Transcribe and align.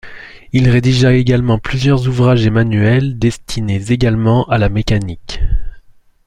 Il 0.51 0.67
rédigea 0.67 1.13
également 1.13 1.59
plusieurs 1.59 2.07
ouvrages 2.07 2.43
et 2.47 2.49
manuels 2.49 3.19
destinés 3.19 3.85
également 3.91 4.45
à 4.45 4.57
la 4.57 4.67
mécanique. 4.67 5.39